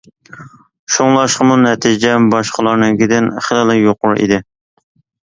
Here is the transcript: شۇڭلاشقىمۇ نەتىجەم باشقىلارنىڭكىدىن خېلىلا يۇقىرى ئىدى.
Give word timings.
شۇڭلاشقىمۇ 0.93 1.57
نەتىجەم 1.63 2.25
باشقىلارنىڭكىدىن 2.35 3.29
خېلىلا 3.49 3.77
يۇقىرى 3.81 4.17
ئىدى. 4.25 4.41